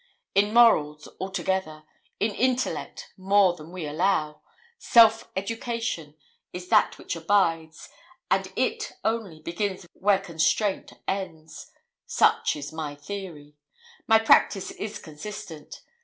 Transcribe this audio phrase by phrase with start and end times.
[0.33, 1.83] In morals, altogether
[2.19, 4.41] in intellect, more than we allow
[4.79, 6.15] self education
[6.53, 7.87] is that which abides;
[8.31, 11.69] and it only begins where constraint ends.
[12.07, 13.53] Such is my theory.
[14.07, 15.83] My practice is consistent.